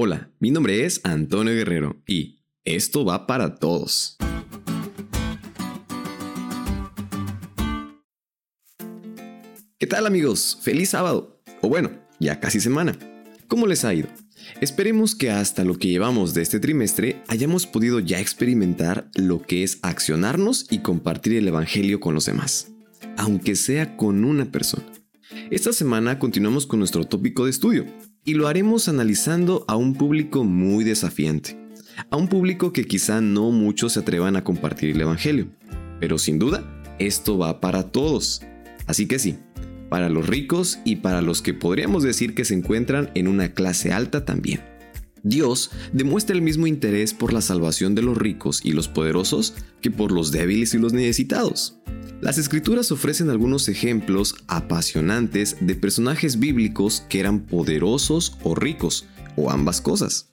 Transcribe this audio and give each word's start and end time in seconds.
Hola, 0.00 0.30
mi 0.38 0.52
nombre 0.52 0.84
es 0.84 1.00
Antonio 1.02 1.52
Guerrero 1.52 2.00
y 2.06 2.44
esto 2.62 3.04
va 3.04 3.26
para 3.26 3.56
todos. 3.56 4.16
¿Qué 9.76 9.88
tal 9.88 10.06
amigos? 10.06 10.56
Feliz 10.62 10.90
sábado. 10.90 11.42
O 11.62 11.68
bueno, 11.68 11.90
ya 12.20 12.38
casi 12.38 12.60
semana. 12.60 12.96
¿Cómo 13.48 13.66
les 13.66 13.84
ha 13.84 13.92
ido? 13.92 14.06
Esperemos 14.60 15.16
que 15.16 15.32
hasta 15.32 15.64
lo 15.64 15.74
que 15.74 15.88
llevamos 15.88 16.32
de 16.32 16.42
este 16.42 16.60
trimestre 16.60 17.20
hayamos 17.26 17.66
podido 17.66 17.98
ya 17.98 18.20
experimentar 18.20 19.10
lo 19.16 19.42
que 19.42 19.64
es 19.64 19.80
accionarnos 19.82 20.68
y 20.70 20.78
compartir 20.78 21.32
el 21.32 21.48
Evangelio 21.48 21.98
con 21.98 22.14
los 22.14 22.26
demás, 22.26 22.68
aunque 23.16 23.56
sea 23.56 23.96
con 23.96 24.24
una 24.24 24.52
persona. 24.52 24.97
Esta 25.50 25.74
semana 25.74 26.18
continuamos 26.18 26.66
con 26.66 26.78
nuestro 26.78 27.04
tópico 27.04 27.44
de 27.44 27.50
estudio 27.50 27.84
y 28.24 28.32
lo 28.32 28.48
haremos 28.48 28.88
analizando 28.88 29.66
a 29.68 29.76
un 29.76 29.92
público 29.92 30.42
muy 30.42 30.84
desafiante, 30.84 31.58
a 32.10 32.16
un 32.16 32.28
público 32.28 32.72
que 32.72 32.86
quizá 32.86 33.20
no 33.20 33.50
muchos 33.50 33.92
se 33.92 34.00
atrevan 34.00 34.36
a 34.36 34.44
compartir 34.44 34.90
el 34.90 35.00
Evangelio, 35.02 35.48
pero 36.00 36.16
sin 36.16 36.38
duda 36.38 36.64
esto 36.98 37.36
va 37.36 37.60
para 37.60 37.90
todos. 37.90 38.40
Así 38.86 39.06
que 39.06 39.18
sí, 39.18 39.36
para 39.90 40.08
los 40.08 40.26
ricos 40.26 40.78
y 40.86 40.96
para 40.96 41.20
los 41.20 41.42
que 41.42 41.52
podríamos 41.52 42.02
decir 42.02 42.34
que 42.34 42.46
se 42.46 42.54
encuentran 42.54 43.10
en 43.14 43.28
una 43.28 43.52
clase 43.52 43.92
alta 43.92 44.24
también. 44.24 44.62
Dios 45.22 45.72
demuestra 45.92 46.34
el 46.34 46.42
mismo 46.42 46.66
interés 46.66 47.12
por 47.12 47.34
la 47.34 47.42
salvación 47.42 47.94
de 47.94 48.00
los 48.00 48.16
ricos 48.16 48.60
y 48.64 48.72
los 48.72 48.88
poderosos 48.88 49.56
que 49.82 49.90
por 49.90 50.10
los 50.10 50.32
débiles 50.32 50.72
y 50.72 50.78
los 50.78 50.94
necesitados. 50.94 51.78
Las 52.20 52.36
escrituras 52.36 52.90
ofrecen 52.90 53.30
algunos 53.30 53.68
ejemplos 53.68 54.34
apasionantes 54.48 55.56
de 55.60 55.76
personajes 55.76 56.40
bíblicos 56.40 57.04
que 57.08 57.20
eran 57.20 57.40
poderosos 57.40 58.36
o 58.42 58.56
ricos, 58.56 59.06
o 59.36 59.52
ambas 59.52 59.80
cosas, 59.80 60.28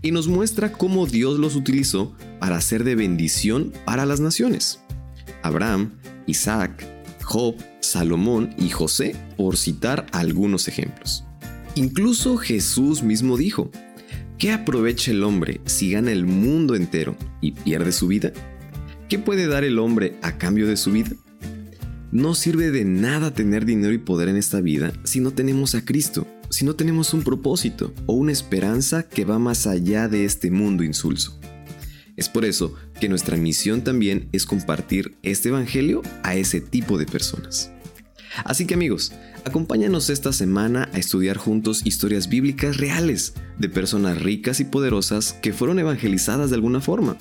y 0.00 0.12
nos 0.12 0.28
muestra 0.28 0.72
cómo 0.72 1.06
Dios 1.06 1.38
los 1.38 1.54
utilizó 1.54 2.14
para 2.40 2.58
ser 2.62 2.84
de 2.84 2.94
bendición 2.94 3.74
para 3.84 4.06
las 4.06 4.18
naciones. 4.18 4.80
Abraham, 5.42 5.92
Isaac, 6.26 6.86
Job, 7.22 7.56
Salomón 7.80 8.54
y 8.56 8.70
José, 8.70 9.14
por 9.36 9.58
citar 9.58 10.06
algunos 10.12 10.68
ejemplos. 10.68 11.24
Incluso 11.74 12.38
Jesús 12.38 13.02
mismo 13.02 13.36
dijo, 13.36 13.70
¿qué 14.38 14.52
aprovecha 14.52 15.10
el 15.10 15.22
hombre 15.22 15.60
si 15.66 15.90
gana 15.90 16.12
el 16.12 16.24
mundo 16.24 16.74
entero 16.74 17.14
y 17.42 17.52
pierde 17.52 17.92
su 17.92 18.06
vida? 18.06 18.32
¿Qué 19.10 19.18
puede 19.18 19.46
dar 19.46 19.64
el 19.64 19.78
hombre 19.78 20.18
a 20.22 20.38
cambio 20.38 20.66
de 20.66 20.78
su 20.78 20.92
vida? 20.92 21.10
No 22.12 22.34
sirve 22.34 22.70
de 22.70 22.84
nada 22.84 23.34
tener 23.34 23.64
dinero 23.64 23.92
y 23.92 23.98
poder 23.98 24.28
en 24.28 24.36
esta 24.36 24.60
vida 24.60 24.92
si 25.04 25.20
no 25.20 25.32
tenemos 25.32 25.74
a 25.74 25.84
Cristo, 25.84 26.26
si 26.50 26.64
no 26.64 26.76
tenemos 26.76 27.12
un 27.14 27.22
propósito 27.22 27.92
o 28.06 28.14
una 28.14 28.32
esperanza 28.32 29.02
que 29.02 29.24
va 29.24 29.38
más 29.38 29.66
allá 29.66 30.08
de 30.08 30.24
este 30.24 30.50
mundo 30.50 30.84
insulso. 30.84 31.38
Es 32.16 32.28
por 32.28 32.44
eso 32.44 32.74
que 33.00 33.08
nuestra 33.08 33.36
misión 33.36 33.82
también 33.82 34.28
es 34.32 34.46
compartir 34.46 35.16
este 35.22 35.48
Evangelio 35.48 36.02
a 36.22 36.36
ese 36.36 36.60
tipo 36.60 36.96
de 36.96 37.06
personas. 37.06 37.72
Así 38.44 38.66
que 38.66 38.74
amigos, 38.74 39.12
acompáñanos 39.44 40.08
esta 40.08 40.32
semana 40.32 40.88
a 40.92 40.98
estudiar 40.98 41.36
juntos 41.36 41.82
historias 41.84 42.28
bíblicas 42.28 42.76
reales 42.76 43.34
de 43.58 43.68
personas 43.68 44.22
ricas 44.22 44.60
y 44.60 44.64
poderosas 44.64 45.32
que 45.34 45.52
fueron 45.52 45.78
evangelizadas 45.78 46.50
de 46.50 46.56
alguna 46.56 46.80
forma. 46.80 47.18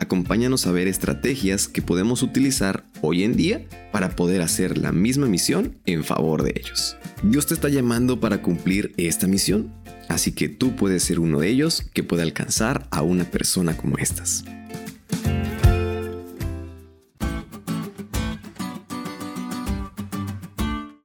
Acompáñanos 0.00 0.66
a 0.66 0.72
ver 0.72 0.88
estrategias 0.88 1.68
que 1.68 1.82
podemos 1.82 2.22
utilizar 2.22 2.84
hoy 3.06 3.24
en 3.24 3.36
día 3.36 3.66
para 3.92 4.16
poder 4.16 4.42
hacer 4.42 4.78
la 4.78 4.92
misma 4.92 5.26
misión 5.26 5.78
en 5.86 6.04
favor 6.04 6.42
de 6.42 6.54
ellos. 6.56 6.96
Dios 7.22 7.46
te 7.46 7.54
está 7.54 7.68
llamando 7.68 8.20
para 8.20 8.42
cumplir 8.42 8.92
esta 8.96 9.26
misión 9.26 9.72
Así 10.08 10.32
que 10.32 10.48
tú 10.48 10.76
puedes 10.76 11.02
ser 11.02 11.18
uno 11.18 11.40
de 11.40 11.48
ellos 11.48 11.82
que 11.92 12.02
pueda 12.02 12.22
alcanzar 12.22 12.86
a 12.90 13.02
una 13.02 13.24
persona 13.30 13.76
como 13.76 13.98
estas. 13.98 14.44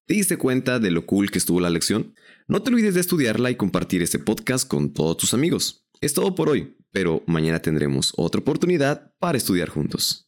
¿Te 0.06 0.16
diste 0.16 0.38
cuenta 0.38 0.80
de 0.80 0.92
lo 0.92 1.06
cool 1.06 1.30
que 1.30 1.38
estuvo 1.38 1.60
la 1.60 1.70
lección? 1.70 2.16
No 2.48 2.64
te 2.64 2.72
olvides 2.72 2.96
de 2.96 3.02
estudiarla 3.02 3.52
y 3.52 3.56
compartir 3.56 4.02
este 4.02 4.18
podcast 4.18 4.68
con 4.68 4.92
todos 4.92 5.18
tus 5.18 5.34
amigos. 5.36 5.86
Es 6.02 6.14
todo 6.14 6.34
por 6.34 6.50
hoy, 6.50 6.76
pero 6.92 7.24
mañana 7.28 7.60
tendremos 7.60 8.14
otra 8.18 8.42
oportunidad 8.42 9.14
para 9.20 9.38
estudiar 9.38 9.70
juntos. 9.70 10.26